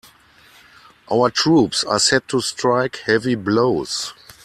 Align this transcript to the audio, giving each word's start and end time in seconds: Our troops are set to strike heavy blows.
Our 1.13 1.29
troops 1.29 1.83
are 1.83 1.99
set 1.99 2.27
to 2.29 2.41
strike 2.41 2.95
heavy 3.05 3.35
blows. 3.35 4.15